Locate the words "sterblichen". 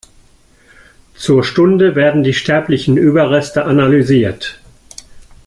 2.33-2.97